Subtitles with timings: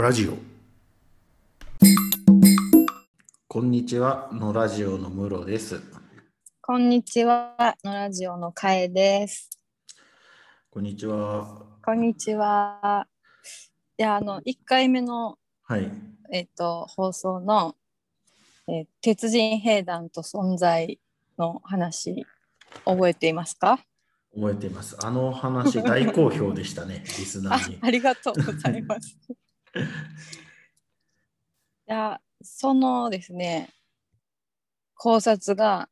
[0.00, 0.38] ラジオ。
[3.48, 5.82] こんにちはのラジオのムロです。
[6.62, 9.50] こんにちは、のラジオのかえです。
[10.70, 11.66] こんにちは。
[11.84, 13.06] こんにちは。
[13.98, 15.92] いや、あの、1回目の、はい。
[16.32, 17.76] えっと、放送の、
[18.68, 20.98] えー鉄人兵団と存在
[21.36, 22.24] の話、
[22.86, 23.84] 覚えていますか？
[24.34, 24.96] 覚えています。
[25.04, 27.78] あの話大好評でしたね リスナあーに。
[27.82, 29.18] ありがとうございます。
[29.74, 29.80] い
[31.86, 33.70] や、そのですね、
[34.94, 35.88] 考察が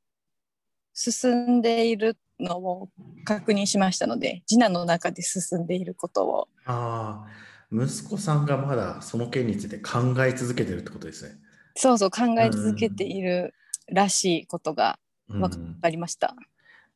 [0.92, 2.88] 進んでいるのを
[3.24, 6.48] 確認しましたので、次男の中で進んでいることを。
[6.64, 11.36] ああ息子さんがまだその件について考え続けてるってことですね、
[11.74, 13.54] そうそう考え続けている
[13.92, 15.40] らしいことがうん。
[15.40, 16.34] 分かりました。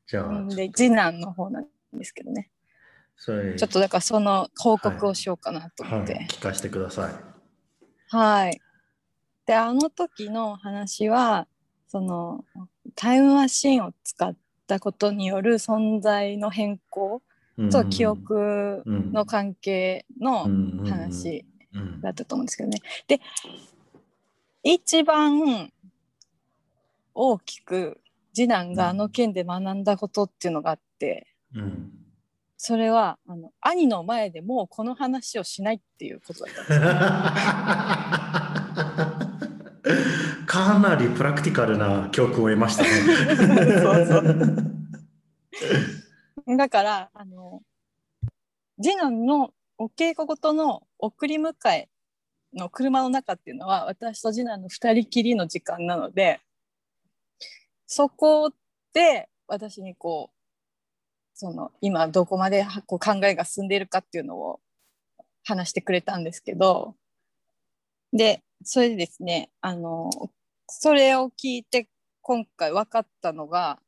[0.07, 2.51] じゃあうんで次男の方なんですけどね
[3.25, 3.55] それ。
[3.55, 6.03] ちょっとだからその報告をしようかなと思はい。
[6.03, 6.27] って。
[6.29, 7.15] 聞かせてください。
[8.09, 8.61] はい、
[9.47, 11.47] であの時の話は
[11.87, 12.45] その
[12.97, 17.23] タイムマシンを使ったことによる存在の変更
[17.71, 20.49] と記憶の関係の
[20.85, 21.47] 話
[22.03, 22.81] だったと思うんですけどね。
[23.07, 23.21] で
[24.65, 25.73] 一番
[27.15, 28.01] 大きく
[28.35, 31.29] 次男があの件で学んだことっていうのがあって。
[31.55, 32.02] うん
[32.65, 36.67] それはあの兄の前でもうこの話をしないっていうことだったん
[39.83, 42.89] ですかなりプラクティカルな教訓を得ましたね。
[46.47, 47.63] そうだからあの
[48.81, 51.89] 次男のお稽古ごとの送り迎え
[52.55, 56.39] の車の中っていうのは私と次男の2人きりの時間なので
[57.89, 58.53] そこ
[58.93, 60.42] で私にこう
[61.43, 64.61] その今どこまではこう考えが進んでいるかっていうのを
[65.43, 66.95] 話してくれたんですけど
[68.13, 70.09] でそれでですねあの
[70.69, 71.89] それを聞いて
[72.21, 73.81] 今回分かったのが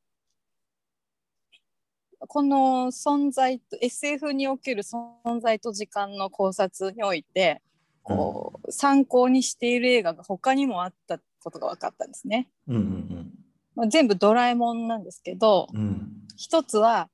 [2.19, 7.63] この存在と SF における存在と時間の考察において
[8.03, 12.49] こう、参考にしている映画が他にもあったことが分かったんですね。
[12.67, 13.31] うんうん
[13.77, 16.11] まあ、全部ドラえもんなんですけどうんうん。
[16.37, 17.09] 一つは「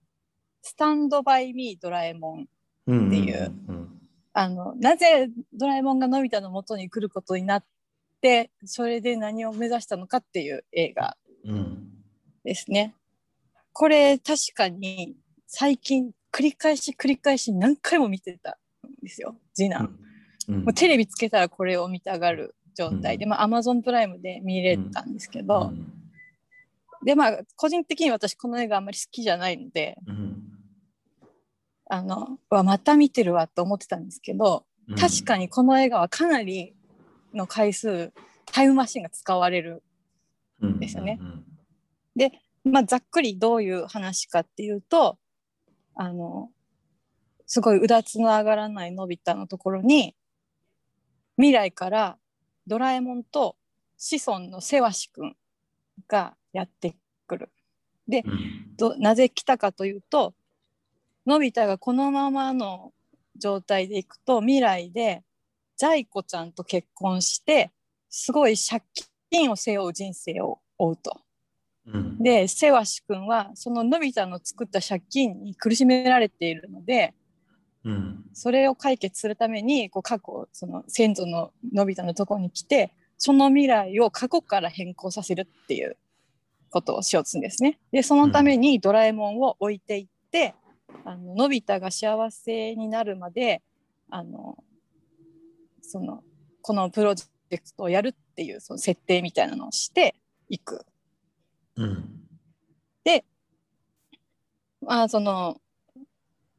[0.63, 2.49] スタンドバイミードラえもん。
[2.87, 4.01] うんっていううん」
[4.33, 7.65] あのなぜドラえもんがのび太の元に来ることになっ
[8.21, 11.91] てそれで何を目指したのかっていう映画うん
[12.45, 12.95] ですね。
[13.73, 15.17] これ確かに
[15.47, 19.37] 最近繰り返し繰り返し何回も見てたんですよ。
[19.55, 19.99] 次男。
[20.49, 20.65] うん。
[20.65, 23.31] もうテレビつけたらこれを見たがる状態で、うん。
[23.31, 25.93] まあ、Amazon プライムで見れたんですけど、うん。
[27.05, 30.50] でまあ個人的に私この映画あんまり好きじゃないのでうん
[31.91, 34.97] あのうわまた見てるわと思ってたんですけどうん。
[34.97, 36.75] 確かにこの映画はかなり
[37.35, 38.13] の回数
[38.47, 39.83] タイムマシンが使われる
[40.79, 41.19] ですよね。
[41.21, 41.45] うん
[42.65, 45.19] まあ、ざっくりどういう話かっていうと
[45.95, 46.51] あの
[47.47, 50.15] すごいうだつの上がらないのび太のところに
[51.37, 52.19] 未来から
[52.67, 53.57] ドラえもんと
[53.97, 55.37] 子孫のせわしくん
[56.09, 56.95] がやって
[57.27, 57.51] くる。
[58.09, 58.77] うん。
[58.77, 60.35] どなぜ来たかというと
[61.27, 62.93] のび太がこのままの
[63.37, 65.23] 状態でいくと未来で
[65.77, 67.71] ジャイ子ちゃんと結婚して
[68.09, 68.83] すごい借
[69.31, 71.21] 金を背負う人生を追うと。
[71.87, 77.15] うんでせわし君はそののび太の作った借金に苦しめられているので
[77.85, 85.97] うんそれを解決するためにこう過去その先祖ののび太のところに来てその未来を過去から変更させるっていう
[86.71, 87.79] ことをしようとするんですね。
[87.93, 90.55] でそのためにドラえもんを置いていって、
[91.05, 93.63] あののび太が幸せになるまで
[94.11, 94.63] あの
[95.83, 96.23] その
[96.63, 100.15] このプロジェクトをやるっていうその設定みたいなのをして
[100.49, 100.85] いく。
[101.77, 102.21] うん。
[104.83, 105.61] まあ、その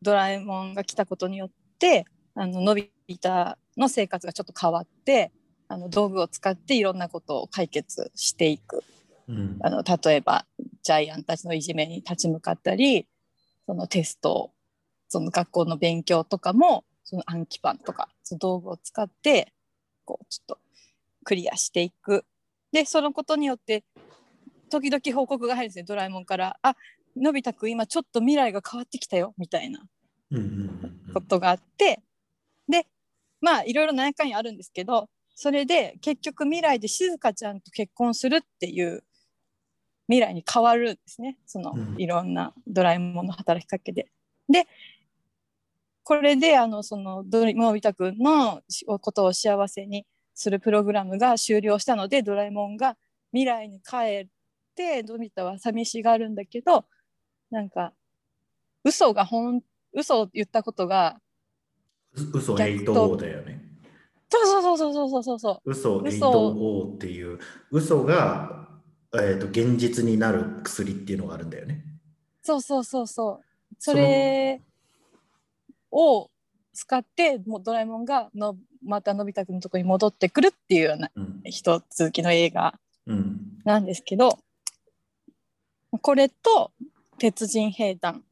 [0.01, 1.49] ドラえもんが来たことによっ
[1.79, 2.05] て
[2.35, 5.31] あののび太の生活がちょっと変わって
[5.67, 8.83] あの道具を使っていろんなことを解決していく。
[9.27, 9.59] うん。
[9.61, 10.45] あの例えば
[10.83, 13.07] ジャイアンたちのいじめに立ち向かったり
[13.65, 14.51] そのテスト
[15.07, 19.53] その学校の勉強とかもその暗記パンとかその道具を使って
[20.05, 20.57] こうちょっと
[21.23, 22.25] クリアしていく。
[22.71, 23.83] でそのことによって
[24.69, 25.83] 時々報告が入るんですね。
[25.83, 26.75] ドラえもんから「あ
[27.17, 29.81] のび太くん今ちょっと未来が変わってきたよ」みたいな
[31.13, 32.01] ことがあって
[32.69, 32.87] で
[33.41, 39.03] まあいろいろ何回あるんですけどそれで結局未来で静香ちゃんと結婚するっていう
[40.07, 44.11] 未来に変わるんですねそのうんいろんなドラえもんの働きかけで。
[44.49, 44.67] で
[46.03, 48.61] これであのそのドリのび太くんの
[48.99, 52.97] ことを幸せにするプログラムが終了したのでドラえもんが
[53.31, 54.27] 未来に帰っ
[54.75, 56.85] てのび太は寂しがるんだけど
[57.49, 57.93] なんか
[58.83, 59.61] 嘘が本
[59.93, 61.19] 嘘を言ったことが
[62.15, 63.61] う嘘8だよね。
[64.29, 67.37] そうそうそうそうそうそうそう嘘 8O っていう
[67.69, 68.69] 嘘が、
[69.13, 71.83] えーと、現実になる薬っていうのがあるんだよね。
[72.41, 73.75] そうそうそうそう。
[73.77, 74.61] それ
[75.91, 76.29] を
[76.73, 82.79] 使ってもうドラえもんがのまたのび太くんのとこに戻ってくるっていうような、うん、一続きの映画
[83.63, 84.39] なんですけど、
[85.91, 86.71] うん、これと
[87.19, 88.23] 「鉄人兵団」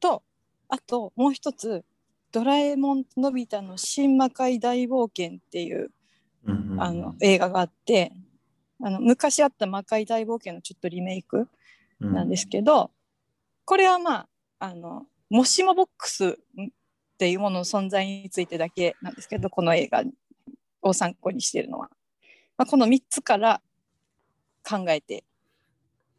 [0.00, 0.22] と
[0.68, 1.84] あともう一つ
[2.30, 5.90] ドラえもんのび太の新魔界大冒険っていう、
[6.78, 8.12] あの映画があって
[8.82, 11.48] あの昔あった魔界大冒険のちょっとリメイク
[12.00, 12.88] なんですけど、うん、
[13.64, 16.36] これはまああのもしもボックスっ
[17.18, 20.02] ていうものの存在についてだけなんですけどこの映画
[20.82, 21.88] を参考にしているのは、
[22.56, 23.60] まあ、この3つから
[24.68, 25.24] 考えて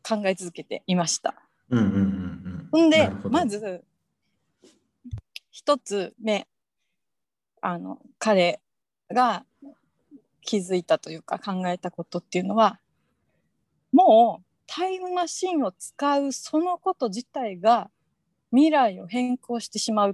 [0.01, 1.36] 考え続けていました。
[1.69, 3.83] うんうんうんうん、んでまず
[5.51, 6.48] 一つ目
[7.62, 8.59] あの彼
[9.09, 9.45] が
[10.44, 12.80] 気づいたというか考えたことっていうのは
[13.92, 17.90] もうタイムマシンを使うそのこと自体が
[18.51, 20.13] 未来を変更してしまうっ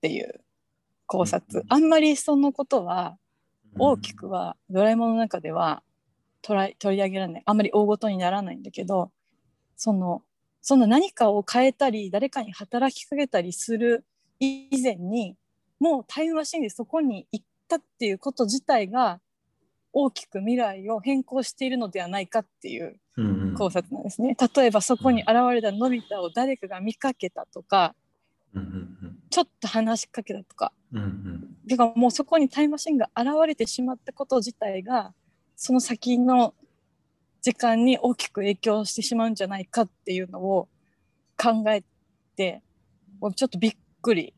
[0.00, 0.40] ていう
[1.06, 3.16] 考察、あんまりそのことは
[3.78, 5.82] 大きくはドラえもんの中では
[6.42, 7.42] 取り上げられない。
[7.44, 9.10] あんまり大ごとにならないんだけど
[9.76, 10.22] その
[10.62, 14.04] その何かを変えたり誰かに働きかけたりする
[14.40, 15.36] 以前に
[15.78, 19.20] もうタイムマシンでそこに行ったっていうこと自体が
[19.98, 23.00] 大きく未来を変更しているのではないかっていう
[23.56, 24.36] 考察なんですね。
[24.54, 27.94] 例えばそこに現れたのび太を誰かが見かけたとか、
[29.30, 30.72] ちょっと話しかけたとか、
[31.66, 35.14] てかもうそこにタイムマシンが現れてしまったこと自体が
[35.56, 36.52] その先の
[37.40, 40.68] 時間に大きく影響してしまうんじゃないかっていうのを
[41.38, 41.82] 考え
[42.36, 42.62] て
[43.34, 44.34] ちょっとびっくり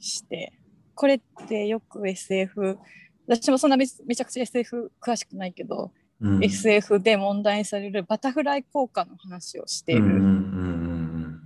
[0.00, 0.52] して。
[0.96, 2.78] これってよく SF
[3.28, 11.40] 私もそんなめちゃくちゃ SF 詳しくないけど、うん、SF で問題にされるバタフライ効果の話をしているん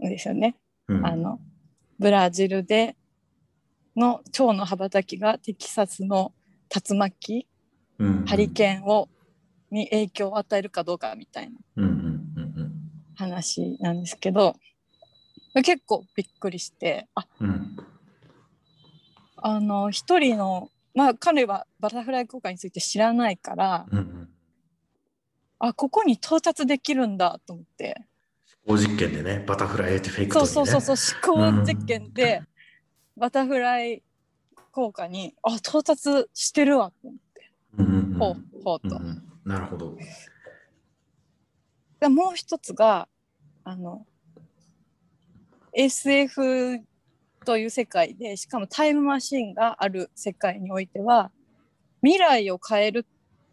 [0.00, 0.56] ですよね。
[0.88, 1.40] うん、あの
[1.98, 2.96] ブラジルで
[3.96, 6.32] の蝶の羽ばたきがテキサスの
[6.74, 7.46] 竜巻、
[7.98, 9.08] うん、ハリケーンを
[9.70, 11.58] に影響を与えるかどうかみたいな
[13.14, 14.56] 話なんですけど、
[15.54, 17.76] 結構びっくりしてあ、うん、
[19.42, 24.28] あの一人のまあ彼はバタフライ効果について知らないから、うんうん、
[25.58, 28.04] あここに到達できるんだと思って。
[28.66, 32.42] 思考実験でねバタフライエフェクト、ね、そうそうそうそう思考実験で、
[33.16, 34.02] うん、バタフライ
[34.72, 39.96] 効果にあ到達してるわと思って、うんうんうん、ほうほうと、うんうん、なるほど。
[42.00, 43.08] でもう一つが
[43.64, 44.06] あの
[45.72, 46.80] SF
[47.48, 51.30] という世界でしかもタイムマシンがある世界においては
[52.02, 53.06] 未来を変える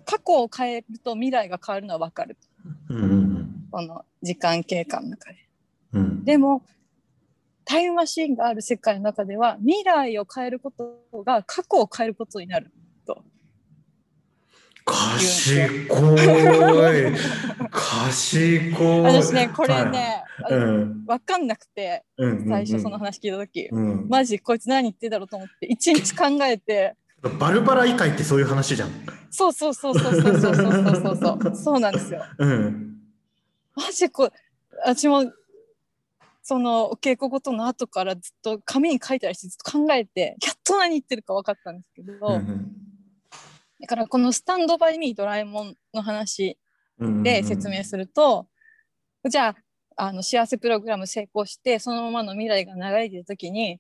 [0.04, 2.36] 過去を変えると未来が変わるのは分かる、
[2.90, 5.38] うん、この時間経過の中で、
[5.94, 6.62] うん、でも
[7.64, 12.74] タイムマシンがある世界の中では未来を変えることが過去を変えることになる
[14.86, 15.88] 賢い。
[17.72, 19.02] 賢い。
[19.02, 22.06] 私ね、これね、はいうん、分かんなくて、
[22.48, 26.96] 最初その話聞いた時、うん、マジこいつ何言ってだろうと思って一日考えて。
[27.40, 28.90] バルバラ以外ってそういう話じゃん。
[29.32, 32.24] そうそうそうそうそうそうそうそうそうそうなんですよ。
[32.38, 32.98] うん、
[33.76, 34.30] マジこ
[34.86, 35.26] 私も
[36.44, 42.72] そのお稽古ごとの後からずっと紙に書いたりしてずっと考えてやっと何言ってるか分かったんですけど、うんうん
[43.86, 46.58] だからこのスタンドバイミードラえもんの話
[47.00, 48.48] で説明すると、
[49.30, 49.56] じゃ
[49.96, 53.80] ああの幸せプログラム成功してそのままの未来が流れてる時に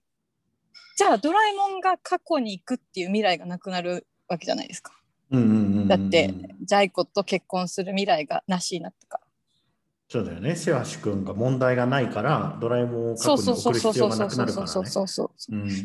[0.95, 4.93] じゃあドラえもんが過去に行くっていう未来がなくなるわけじゃないですか。
[5.31, 6.31] だって
[6.61, 9.23] ジャイコと結婚する未来がなしになったから。
[10.07, 10.55] そうだよね。
[10.55, 14.71] セワシ君が問題がないからドラえもんを過去に送る必要がなくなるからね。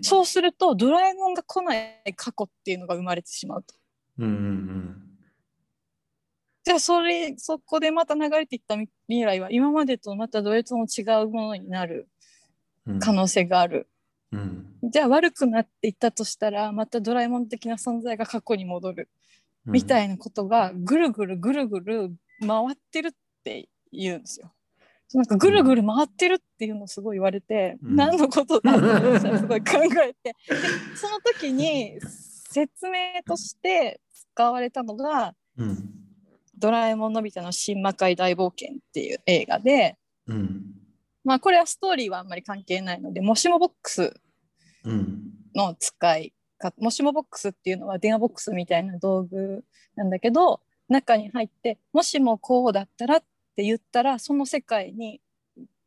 [0.02, 3.79] そうするとドラえもんが来ない過去っていうのが生まれてしまうと。
[4.20, 5.02] うんうんうん。
[6.62, 12.08] じゃあそれそこでまた流れていった未来は今までとまたどれとも違うものになる
[13.00, 13.88] 可能性がある、
[14.30, 14.66] うん。
[14.82, 19.08] うん、じゃあ悪くなっていったとしたらまたドラえもん的な存在が過去に戻る、
[19.64, 22.12] みたいなことがぐるぐるぐるぐる
[22.46, 23.10] 回ってるっ
[23.42, 24.52] て言うんですよ。
[25.12, 27.96] なんかぐるぐる回ってるっていうのをすごい言われて、うん。
[27.96, 30.22] 何のことだって すごい考えて。
[30.22, 30.34] で
[30.94, 31.98] その時に
[32.50, 34.00] 説明として
[34.40, 35.90] 使われたのがうん
[36.56, 40.62] 「ドラえもんのび太の新魔界大冒険」っていう映画で、うん。
[41.24, 44.14] まあこれはストーリーはあんまり関係ないのでもしもボックス
[44.84, 45.20] うん
[45.54, 49.62] の使いかもしもボックスっていうのは電話ボックスみたいな道具
[49.96, 53.20] なんだけど中に入ってもしもこうだったらっ
[53.54, 55.20] て言ったらその世界に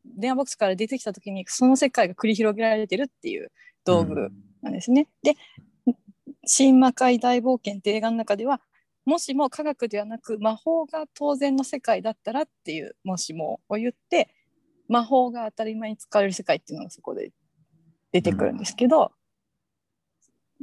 [0.06, 3.52] 電話ボックスから出てきた時にその世界が繰り広げられてるっていう
[3.86, 4.30] 道具
[4.62, 5.08] なんですね。
[5.24, 5.36] で
[6.46, 8.62] 「新魔界大冒険」って映画の中では
[9.06, 14.30] もしも科学ではなく魔法が当然の世界だったらっていうもしもを言って
[14.88, 17.32] 魔法が当たり前に使われる世界っていうのがそこで
[18.12, 19.12] 出てくるんですけど、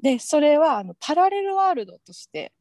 [0.01, 2.53] でそれはあのパラレルワールドとして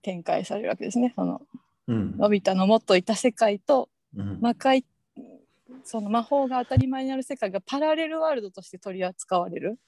[0.00, 1.12] 展開されるわけですね。
[1.14, 1.42] その
[1.86, 2.16] うん。
[2.16, 4.38] のび太のもっといた世界とうん。
[4.40, 4.84] 魔界
[5.84, 9.78] その魔法が当たり前になる世界がパラレルワールドとして取り扱われる。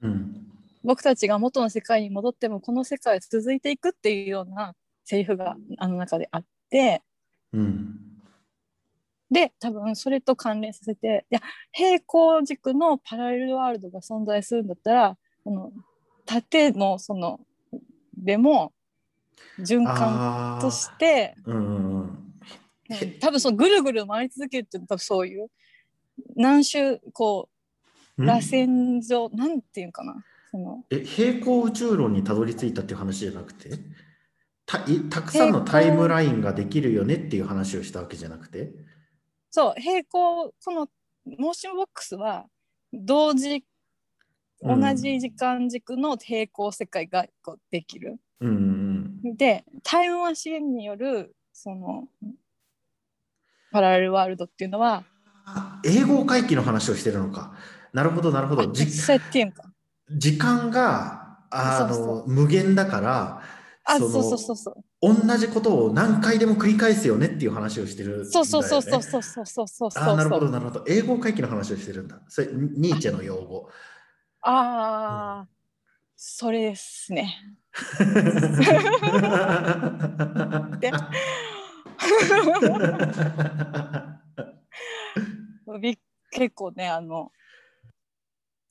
[0.00, 0.41] うん
[0.84, 4.74] 僕たちが元の世界に戻ってもこの世界は続いていくっていうような
[5.04, 7.02] セリフがあの中であって。
[7.52, 7.98] うん。
[9.30, 11.40] で多分それと関連させていや
[11.72, 15.72] 平行軸のパラレルワールドが存在するんだったらこの
[16.26, 17.40] 縦のその
[18.14, 18.74] でも
[19.58, 21.50] 循環あとしてー。
[21.50, 21.94] うんうんうん。
[21.94, 22.18] うん
[23.20, 25.48] 多分そのぐるぐる回り続けるっていうのは多分そういう。
[26.36, 27.48] 何周こ
[28.18, 30.22] う螺旋状なんていうんかな
[30.52, 30.84] その。
[30.90, 33.70] え平行宇宙論にたどり着いたっていう話じゃなくて？
[34.64, 38.72] たいたくさんのタイムラインができるよねっていう話をしたわけじゃなくて？
[39.50, 40.88] そう平行この
[41.38, 42.46] モーションボックスは
[42.92, 43.64] 同時
[44.62, 48.20] 同うんじ時間軸の平行世界がこうできる。
[48.40, 48.48] うん
[49.24, 52.08] うんでタイムマシンによるその
[53.70, 55.04] パラレルワールドっていうのは
[55.46, 57.54] あ永劫回帰の話をしてるのか。
[57.92, 58.72] なるほどなるほど。
[58.72, 59.71] じそうやっていうんか
[60.16, 63.42] 時間があの無限だから
[63.84, 68.24] あそうそうそうそう同じことを何回でも繰り返すよねっていう話をしてるね。
[68.30, 70.84] そうそうそうそうそうそうそうそうなるほどなるほど。
[70.86, 72.20] 英語回帰の話をしてるんだ。
[72.28, 73.68] それニーチェの用語。
[74.42, 75.48] ああ、
[76.14, 77.34] それですね。
[80.78, 80.92] で
[85.80, 85.98] び
[86.30, 87.32] 結構ねあの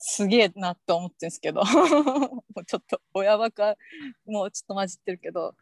[0.04, 1.62] すげえなって思ってるんですけど。
[1.64, 3.76] もうちょっと親バカ
[4.26, 5.54] もうちょっと混じってるけど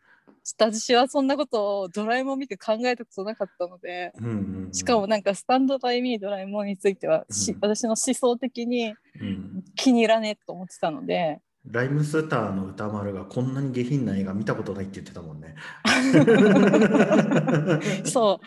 [0.58, 4.72] 私はそんなことをドラえもん見て考えたことなかったのでうんうんうん。
[4.72, 7.58] しかもなんかスタンドバイミードラえもんについてはし、うん。
[7.60, 9.64] 私の思想的にうん。
[9.76, 11.40] 気に入らねえと思ってたので。
[11.66, 15.56] ライムスターの歌丸がこんなに下品な映画見たことないって言ってたもんね。
[18.08, 18.46] そう。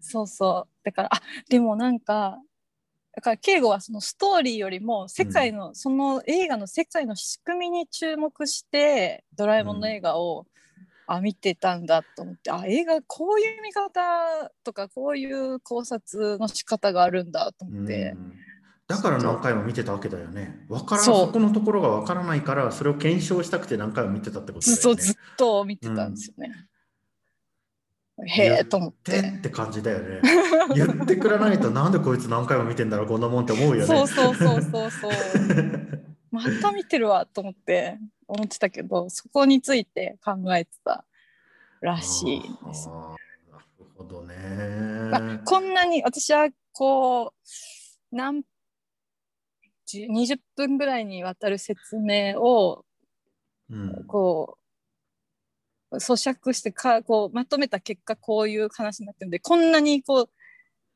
[0.00, 0.68] そうそう。
[0.82, 1.20] だからあ
[1.50, 2.38] でもなんか
[3.18, 10.46] だから敬吾はそのストーリーよりも世界の、その映画の世界の仕組みに注目してドラえもんの映画を、
[11.08, 18.34] あ見てたんだと思ってあ映画こういう見方とかこういう考察の仕方があるんだと思って、うん
[18.86, 20.64] だから何回も見てたわけだよね。
[20.70, 24.80] わからんそこのところがわからないからそれを検証したくて何回も見てたってことだよね。
[24.80, 26.54] ずっとずっと見てたんですよね。
[28.26, 28.94] へえと思っ。
[29.04, 30.20] でってて感じだよね。
[30.74, 33.86] 言ってくれないと なんでこいつ何回も見てんだろうこんなもんって思うよね。
[33.86, 35.12] そうそうそうそうそう。
[36.30, 41.04] また見てるわと思って思ってたけどそこについて考えてた
[41.80, 42.88] らしいんです。
[42.88, 43.16] な
[43.78, 44.34] るほどね。
[45.10, 47.32] まあ、こんなに私はこ
[48.12, 48.42] う何
[49.86, 52.84] 10 20分ぐらいにわたる説明を
[53.70, 54.67] うんこう
[55.92, 60.30] 咀嚼してかこうまとめた結果こういう話になってるんでこんなにこう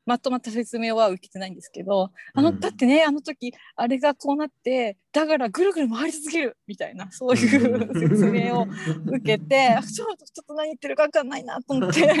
[0.05, 8.67] まとまった説明は受けてないんですけどあの、うんだってねあの時あれがこうなってだからぐるぐる回り続けるみたいなそういう説明を
[9.05, 12.01] 受けて ちょっとちょっと何言ってるか分かんないなと思って。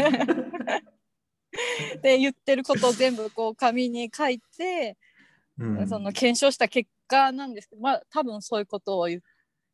[2.01, 4.97] で言ってることを全部こう紙に書いて、
[5.59, 5.87] うん。
[5.87, 9.21] その検証した結果なんですけどまあ多分そういうことを言っ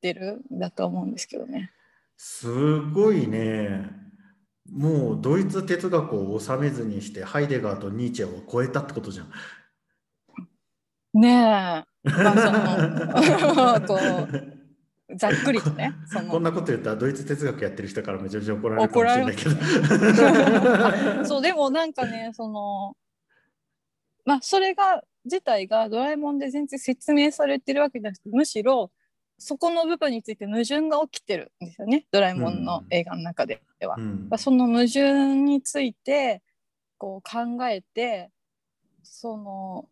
[0.01, 1.71] てるんだと思うんですけどね。
[2.21, 3.89] すごいね。
[4.69, 9.31] もうドイツ哲学を収めずにしてハイデガーとニーチェを超えたってことじゃん。
[11.13, 11.31] ねえ。
[11.31, 13.97] まあその こ
[15.07, 19.45] うざっくりとねそのこんなこと言ったらドイツ哲学やってる人からめちゃめちゃ怒られるかもしれないけ
[21.21, 21.23] ど。
[21.25, 22.97] そうでもなんかねその
[24.25, 28.91] まあそれが自体がドラえもんで全然説明されてるわけじゃなくてむしろ
[29.39, 33.95] そこの部分について矛盾が起きてるんですよねドラえもんの映画の中では。
[33.97, 36.41] うんその矛盾について
[36.97, 38.29] こう考えて
[39.03, 39.89] その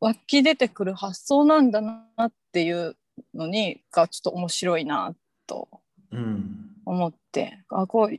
[0.00, 2.96] 湧き出てくる発想なんだなっていう
[3.34, 5.14] のにがちょっと面白いな
[5.46, 5.68] と
[6.10, 6.64] うん。
[6.86, 8.18] 思ってあこう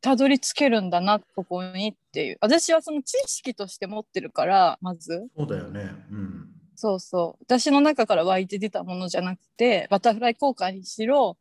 [0.00, 5.90] たどり着けるんだなここにっていう私はその知識として持ってるからまずそうだよね。
[6.10, 6.39] うん。
[6.80, 7.44] そうそう。
[7.44, 11.36] 私の中から湧いて出たものじゃなくてバタフライ効果にしろ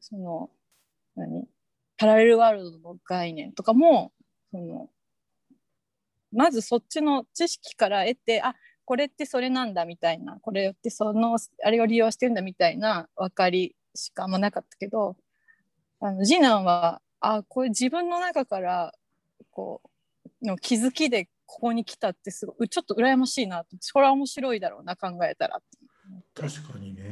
[0.00, 0.50] その
[1.14, 1.46] 何？
[1.96, 4.10] パラレルワールドの概念とかも
[4.50, 4.90] その
[6.32, 15.14] まずそっちの知識から得てあこれってそれなんだみたいなこれってそのあれを利用してんだみたいな分かりしかあんまなかったけど
[16.00, 18.92] あの次男はあこれ自分の中から
[19.52, 19.80] こ
[20.42, 25.60] うの気づきでここに来たってすごいちょっと羨ましいなとそれは面白いだろうな考えたら
[26.34, 27.02] 確かにね。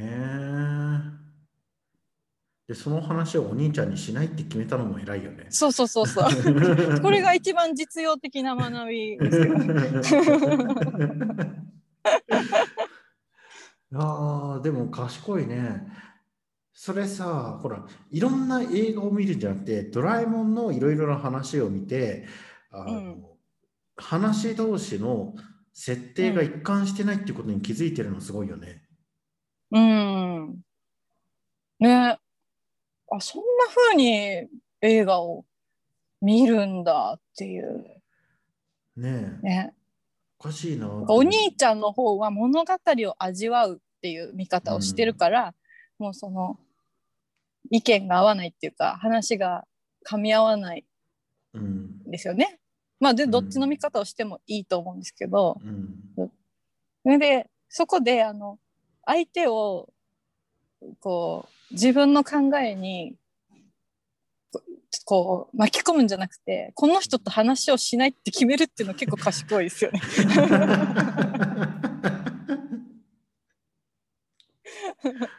[2.67, 5.45] で、その話をお兄ちゃんにしないって決めたのも偉いよね。
[5.49, 6.25] そうそうそうそう
[7.01, 9.19] これが一番実用的な学び
[13.93, 15.85] あ、でも賢いね。
[16.73, 22.25] それさ、ほら、いろんな映画を見るんじゃなくて、ドラえもんのいろいろな話を見て、
[22.71, 23.30] あのうん
[24.01, 25.35] 話同士の
[25.73, 28.83] 設定が一貫してないっていうことに気づいてるのすごいよね。
[29.71, 30.59] うん。
[31.79, 32.17] ね。
[33.13, 34.47] あそんな風に
[34.81, 35.45] 映画を
[36.21, 37.85] 見るんだっていう。
[38.95, 39.73] ねえ、ね。
[40.39, 40.89] おかしいな。
[41.07, 45.53] お兄ちゃんの方は物語を味わうっていう見方をしてるから、
[45.99, 46.59] もうその
[47.69, 49.65] 意見が合わないっていうか話が
[50.09, 50.85] 噛み合わない
[51.53, 52.03] うんん。
[52.09, 52.60] ですよね。
[53.01, 55.69] まあでうんどっちの見方をしてもいいと思うんですけど、う
[56.23, 56.31] ん
[57.03, 58.59] それでそこであの
[59.05, 59.91] 相手を
[60.99, 63.15] こう自分の考えに
[64.51, 64.61] こ
[65.03, 69.99] こう巻き込むんじゃなくてこの人と話をしないって決めるっていうのは結構賢いですよね。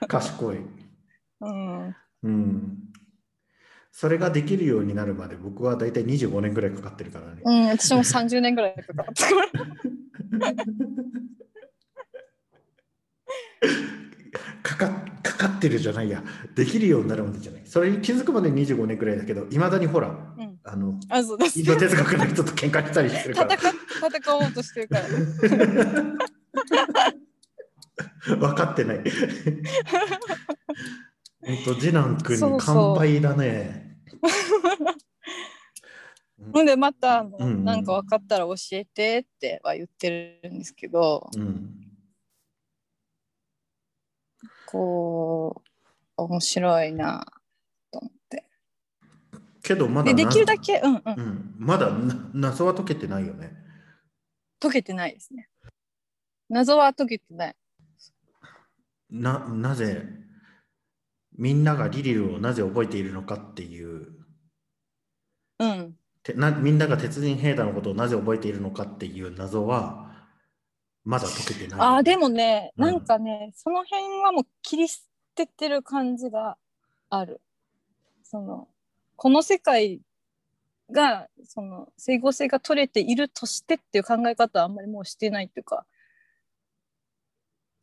[0.09, 0.57] 賢い。
[1.41, 2.93] うん、うん。
[4.03, 7.43] それができるようになるまで僕はだいたい25年ぐらいかかってるからね。
[7.45, 9.47] うん、私も30年ぐらいかかったから。
[14.65, 14.89] かか
[15.23, 16.21] かかってるじゃないや。
[16.57, 17.63] できるようになるまでじゃない。
[17.65, 20.11] それに気づくまで25年ぐらいだけど、いまだにほら、う
[20.43, 23.71] ん、あの、あそうですインド哲学の人と喧嘩したりしてるか戦ら、
[24.19, 25.07] 戦おうとしてるから。
[28.37, 29.05] 分かってない。
[31.41, 33.92] 本当、次男君にそうそう乾杯だね。
[36.53, 41.79] ほんでまたあの、うんうんなんか分かったら教えてっては言ってるんですけど、うん。
[44.67, 45.63] こ
[46.17, 47.25] う面白いな
[47.91, 48.45] と思って。
[49.63, 53.53] けどまだなでできるだけ、うんうん、うん、まだな謎は解けてないよね。
[54.59, 55.49] 解けてないですね。
[56.49, 57.57] 謎は解けてない。
[59.11, 60.07] ななぜ
[61.37, 64.13] みんながリリルをなぜ覚えているのかっていう
[65.59, 65.97] うん。
[66.23, 70.13] てなみんなが鉄人兵団のことをなぜ覚えているのかっていう謎は
[71.05, 71.81] まだ解けてない。
[71.81, 75.01] あーでもね、うんなんかねその辺はもう切り捨
[75.35, 76.57] ててる感じが
[77.11, 77.41] ある。
[78.23, 78.69] その
[79.17, 80.01] この世界
[80.91, 85.87] がその整合性が取れているとしてっていう考え方はあんまりもうしてないっていうか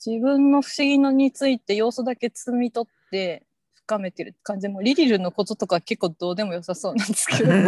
[0.03, 4.67] 自分の不思議のについて要素だけ摘み取って深めてる感じ。
[4.67, 7.53] もリリルのこととか結構どうでもよさそうなんですけど。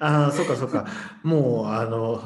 [0.00, 0.86] ああ、そうかそうか。
[1.22, 2.22] もう、あの、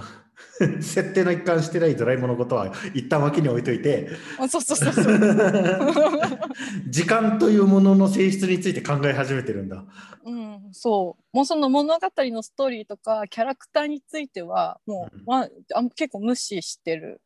[0.81, 5.19] 設定の一貫してないドラえもんのことは一旦脇に置いといて、あそうそうそうそう。
[6.89, 9.85] 時間というものの性質について考え始めてるんだ。
[10.25, 11.37] うん、そう。
[11.37, 15.25] もうその物語のストーリーとかキャラクターについてはもう、うん。
[15.25, 17.21] まあ、あ結構無視してる。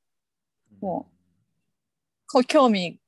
[0.81, 1.11] も
[2.31, 2.99] こう興味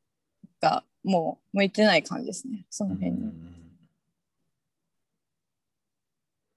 [0.61, 2.67] がもう向いてない感じですね。
[2.71, 3.19] その辺に、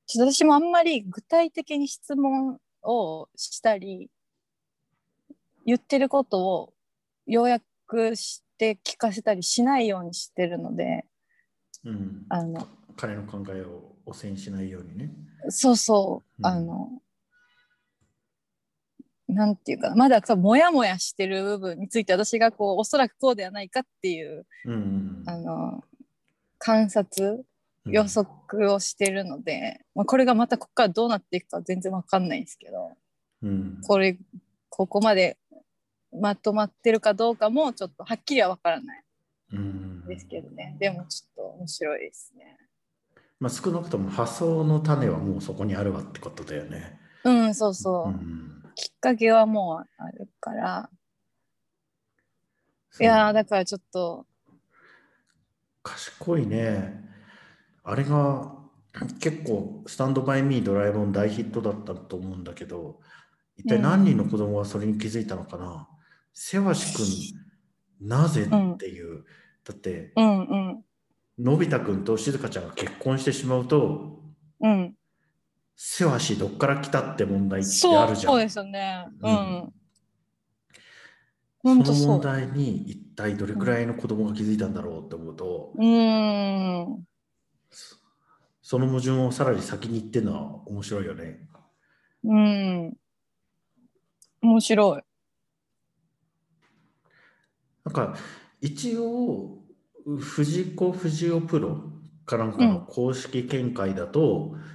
[0.08, 4.10] ちょっと私もあんまり具体的に質問をしたり
[5.66, 6.74] 言ってることを
[7.26, 11.06] 要約して聞かせたりしないようにしてるので
[11.86, 12.26] うん。
[12.30, 15.12] あの彼の考えを汚染しないようにね。
[15.50, 16.46] そうそう、うん。
[16.46, 16.90] あの、
[19.34, 25.84] なんていうかな、まださ、もやもやしてる部分について、私がこう、おそらくこうではないかっていう、うんあの、
[26.58, 27.44] 観察、うん
[27.86, 32.94] 予測をしてるので、まあ、これがまたここからどうなっていくか全然わかんないんですけど、
[33.42, 34.18] うんこれ、
[34.70, 35.38] ここまで
[36.14, 39.04] まとまってるかどうかも、ちょっとはっきりはわからない
[39.54, 40.76] うんですけどね。
[40.80, 42.58] でも、ちょっと面白いですね。
[43.40, 47.00] まあ、少なくとも発想の種はもうそこにあるわってことだよね。
[47.24, 48.10] うん、そうそう。
[48.10, 48.63] うん、
[49.04, 50.90] かけはもうあるから。
[53.02, 54.26] いやーだからちょっと、
[55.82, 57.04] 賢いね。
[57.84, 58.54] あれが
[59.20, 63.02] 結構スタンドバイミードラえもん大ヒットだったと思うんだけど、
[63.58, 65.90] 一体何人の子供がそれに気づいたのかな、
[66.34, 67.02] せわしく
[68.06, 69.26] ん、なぜっていう。
[69.66, 70.86] だって、うんうん
[71.40, 74.22] のび太くんとしずかちゃんが結婚してしまうと、
[74.62, 74.96] うん。
[75.76, 78.34] せわしどっから来たって問題ってあるじゃん。
[78.34, 79.06] そうですよね。
[79.22, 79.74] ううんん。
[81.64, 82.00] ほんその。
[82.08, 87.04] 問題に一体どれくらいの子供が気づいたんだろうって思うと、うーん。
[87.72, 87.98] そ
[88.62, 91.48] その矛盾をさらに先に言ってるのは面白いよね。
[92.24, 92.94] うん。
[94.42, 95.04] 面白い。
[97.86, 98.16] なんか
[98.62, 99.64] 一応
[100.20, 101.84] 藤子不二雄プロ
[102.26, 104.73] かなんかの公式見解だと、うん。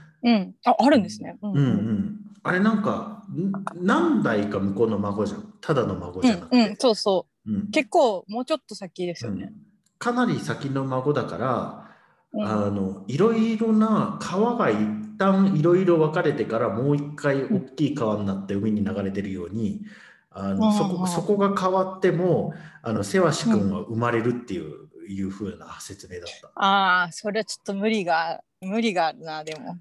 [0.64, 1.38] あ、あるんですね。
[1.42, 1.52] うん。
[1.52, 1.58] うん。
[1.58, 5.52] うんあれなんかん何代か向こうの孫じゃん。
[5.60, 7.52] ただの孫じゃなくて、うんうん、そうそう。
[7.52, 7.70] うん。
[7.70, 9.52] 結構もうちょっと先ですよね。
[9.98, 11.88] かなり先の孫だから、
[12.32, 12.44] うん。
[12.46, 14.78] あのいろいろな川が一
[15.18, 19.82] 旦いろいろ分かれてからもう一回大きい川になって海に流れてるように、
[20.30, 21.08] あのそこうんうん。
[21.08, 26.48] そこが変わってもあのせわし君は生まれるっていう,、いう風な説明だった。
[26.54, 29.76] ああ、それはちょっと無理が、無理があるな、でも。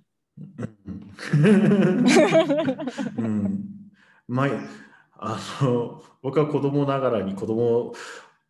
[1.34, 2.06] うん。
[3.18, 3.66] うん、
[4.28, 4.52] 前
[5.20, 7.94] あの僕は子供ながらに子供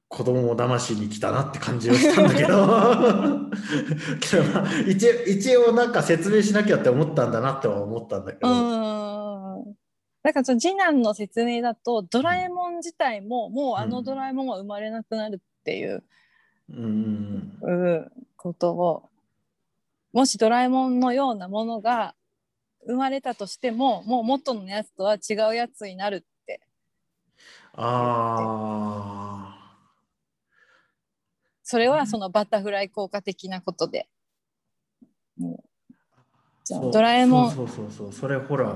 [0.10, 2.48] 子供を騙しに来たなって感じをしたんだけど。
[4.20, 9.76] けど、まあ、一応一応なんか説明しなきゃって思ったんだなっては思ったんだけうど、ーん。
[10.24, 16.04] だからその次男の説明だとドラえもん自体ももうあのドラえもんは生まれなくなるっていう,、
[16.70, 17.58] うん。
[17.62, 17.96] うん。
[17.96, 19.10] うことを
[20.18, 22.16] もしドラえもんのようなものが
[22.88, 26.60] 生まれたとしてももう元のやつとは違うやつになるって。
[27.74, 28.26] あ
[31.62, 34.08] それはそのバタフライ効果的なことで。
[35.38, 35.94] もう
[36.64, 37.52] じゃあドラえもん。
[37.52, 38.12] そうそうそうそう。
[38.12, 38.76] それほら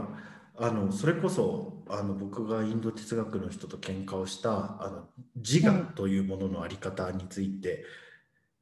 [0.59, 7.83] あのそれこそあの僕がインド哲学の人と喧嘩をしたあの自我というもののあり方について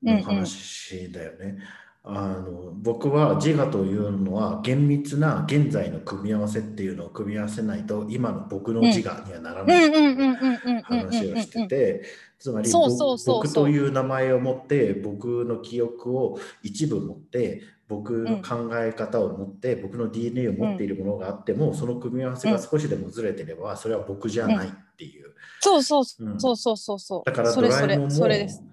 [0.02, 1.58] の話だよね。
[2.04, 12.04] あの僕は自我というのは厳密な現在の組み合わせっていうのを組み合わせないと今の僕の自我にはならうんない話をしてて
[12.40, 25.34] つまり僕という名前を持って僕の記憶を一部持って僕の考え方を持って、僕の DNA を持っているものがあっても、その組み合わせが少しでもずれてれば、それは僕じゃないっていう。
[25.60, 27.24] そうそううんそうそうそうそう。
[27.26, 28.64] だからドラえもんもそれです。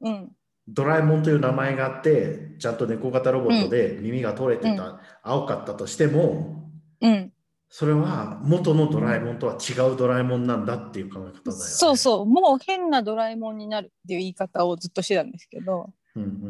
[0.00, 0.32] うん。
[0.66, 7.30] ドラえもんという名前があってちゃんと猫型ロボットで耳が取れてた、う青かったとしてもうん。
[7.68, 11.64] それは元のドラえもんとは違うドラえもんなんだっていう考え方だよ、ね。
[11.64, 12.26] そうそう。
[12.26, 15.90] もう変なドラえもんになるっていう言い方をずっとしてたんですけど。
[16.14, 16.48] うんうんうんうん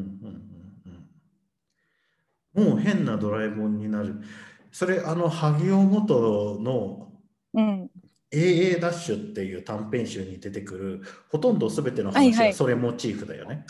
[2.56, 4.20] うんもう変なドラえもんになる。
[4.70, 7.10] それあの萩尾元の
[7.54, 7.90] うん。
[8.34, 13.64] AA ダッシュっていう短編集に出てくるほとんど全ての話はいははいそれモチーフだよね。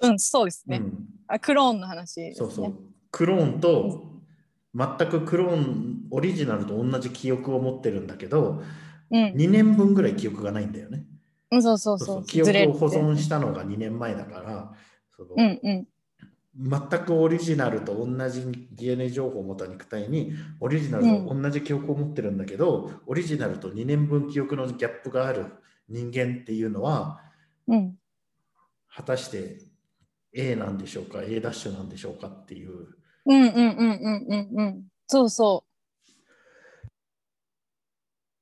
[0.00, 0.78] うん、そうですね。
[0.78, 0.94] うん
[1.28, 2.34] あクローンの話ね。
[2.34, 2.74] そうそう。
[3.10, 4.12] クローンと
[4.74, 8.62] 全くクローンオリジナルと同じ記憶を持ってるんだけど
[9.10, 9.24] うん。
[9.32, 11.04] 2年分ぐらい記憶がないんだよね。
[11.50, 12.24] うんそうそうそう。
[12.24, 14.72] 記憶を保存したのが2年前だから
[15.16, 15.86] そのうんうん。
[16.58, 25.46] 全くオリジナルと同じ DNA 情報を持った肉体にオリジナルと同じ記憶を持ってるんだけど、オリジナルと2年分記憶のギャップがある
[25.88, 27.20] 人間っていうのは
[27.66, 27.98] うん。
[28.88, 29.58] 果たして
[30.32, 32.88] A なんでしょうか A ダッシュなんでしょうかっていう。
[33.26, 34.84] うんうんうんうんうんうん。
[35.06, 35.76] そうそう。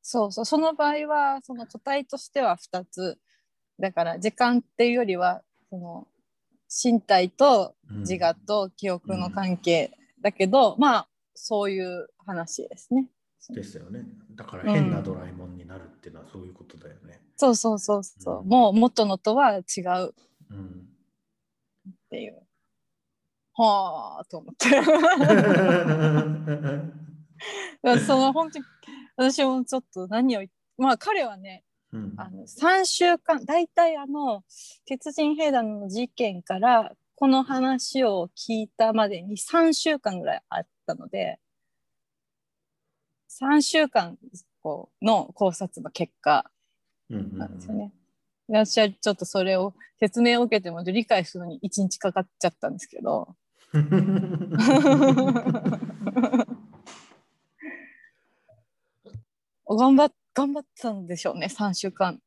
[0.03, 0.45] そうそう。
[0.45, 3.19] その場合は、その個体としては2つ。
[3.81, 6.07] だから、時間っていうよりは、その
[6.83, 13.09] 身体とうん自我と記憶の関係だけど、まあ、そういう話ですね。
[13.51, 14.05] ですよね。
[14.35, 17.21] だから変なドラえもんになるっていうのはそういうことだよね。
[17.37, 18.41] そうそうそうそう。
[18.41, 19.65] うんもう元のとは違うっ
[20.51, 20.89] うん、
[22.11, 22.43] ていう。
[23.55, 24.69] はあと思って。
[28.07, 28.65] その本当に
[29.17, 30.45] 私もちょっと何を
[30.79, 32.15] まあ彼はねうん。
[32.17, 34.43] あの3週間大体あの
[34.85, 41.39] 鉄人兵団の事件からこの話を聞いたまでに3週間ぐらいあったので
[43.41, 44.19] 3週間
[44.61, 46.51] こうの考察の結果
[47.09, 47.93] なんですよね。
[48.49, 53.35] で私はちょっとそれを説明を受けても理解するのに1日かかっちゃったんですけど。
[59.67, 62.21] 頑張っ頑張ったんでしょうね3週間。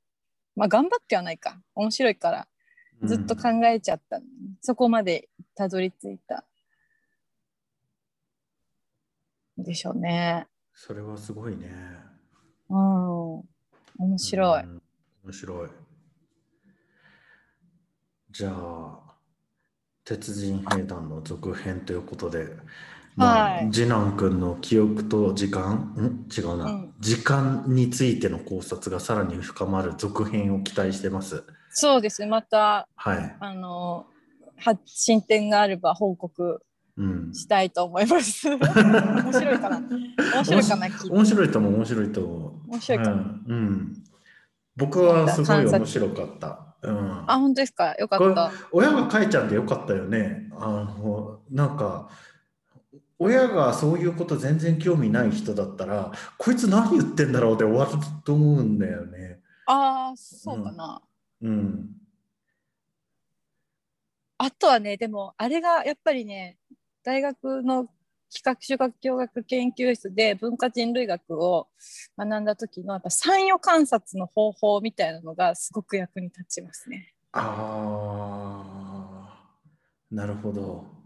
[0.56, 1.62] まあ頑張ってはないか。
[1.76, 2.48] 面白いから。
[3.04, 4.24] ずっと考えちゃった、うん、
[4.62, 6.46] そこまでたどり着いた。
[9.58, 10.48] でしょうね。
[10.74, 11.70] それはすごいね。
[12.70, 13.38] うん。
[14.00, 14.82] 面白い、うん、
[15.26, 15.70] 面白い。
[18.32, 19.00] じゃあ
[20.04, 22.48] 鉄人兵団の続編ということで
[23.18, 25.74] まあ、はい、次男君の記憶と時間？
[25.98, 26.28] ん？
[26.32, 31.44] 違うな、うん、時間についての考察がさらに深まる続編を期待してます。
[31.72, 32.24] そうです。
[32.28, 34.06] また、はい、あの
[34.86, 36.62] 進展があれば報告
[37.34, 38.50] したいと思います。
[38.50, 39.80] うん、面白いかな。
[39.80, 41.58] 面白いかな面白いと。
[41.60, 42.72] 思う面白いと思う。
[42.72, 43.94] 面白いかな、うん、うん、
[44.76, 46.64] 僕はすごい面白かった。
[46.84, 47.96] うん、あ本当ですか？
[47.96, 48.52] よかった。
[48.72, 50.50] 親が書いちゃってよかったよね。
[50.60, 52.10] あのなんか
[53.20, 57.92] 親がそういうこと全然興味ない人だったらこいつ何言ってんだろうで終わる
[58.24, 59.40] と思うんだよね。
[59.66, 61.02] ああそうかな。
[61.42, 61.90] うん、うん、
[64.38, 66.58] あとはねでもあれがやっぱりね
[67.04, 67.88] 大学の
[68.34, 71.68] 企画主学教学研究室で文化人類学を
[72.18, 77.14] 学んだ時のやっぱ参与観察の方法みたいなのがすごく役に立ちますね。
[77.32, 79.48] ああ
[80.12, 80.97] なるほど。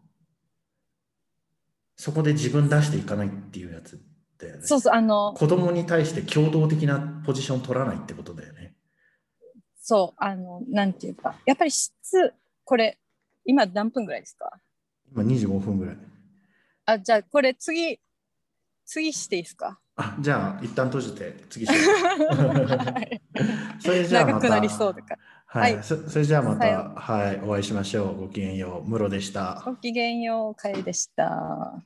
[2.01, 4.01] そこで自分出していかないっていうやつ
[4.39, 4.65] だよね。
[4.65, 8.73] そうそうあの子供に対して共同的なポジション取らないってことだよね。
[9.79, 12.33] そうあのなんていうかやっぱり質
[12.63, 12.97] これ
[13.45, 14.49] 今何分ぐらいですか？
[15.11, 15.97] 今25分ぐらい。
[16.87, 17.99] あじゃあこれ次
[18.83, 19.79] 次していいですか？
[19.95, 23.21] あじゃあ一旦閉じて次してはい、
[23.79, 25.19] それじゃあ長くなりそうだから。
[25.45, 28.21] はい、はい、そそれじゃあまた、はい、お会いしましょう。
[28.21, 29.61] ごきげんよう、ムロでした。
[29.65, 31.83] ごきげんよう、かえでした。